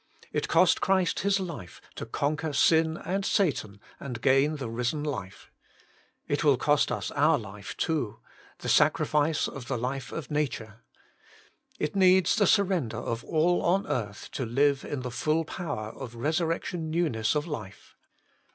It 0.33 0.47
cost 0.47 0.81
Christ 0.81 1.19
His 1.19 1.39
life 1.39 1.79
to 1.93 2.07
conquer 2.07 2.53
sin 2.53 2.97
and 3.05 3.23
Satan 3.23 3.79
and 3.99 4.19
gain 4.19 4.55
the 4.55 4.67
risen 4.67 5.03
life. 5.03 5.51
It 6.27 6.43
will 6.43 6.57
cost 6.57 6.91
us 6.91 7.11
our 7.11 7.37
life, 7.37 7.77
too— 7.77 8.19
the 8.61 8.67
sacrifice 8.67 9.47
of 9.47 9.67
the 9.67 9.77
life 9.77 10.11
of 10.11 10.31
nature. 10.31 10.81
It 11.77 11.95
needs 11.95 12.35
the 12.35 12.47
surrender 12.47 12.97
of 12.97 13.23
all 13.23 13.61
on 13.61 13.85
earth 13.85 14.31
to 14.31 14.43
live 14.43 14.83
in 14.83 15.01
the 15.01 15.11
full 15.11 15.45
power 15.45 15.89
of 15.89 16.13
resurrec 16.15 16.63
tion 16.65 16.89
newness 16.89 17.35
of 17.35 17.45
life. 17.45 17.95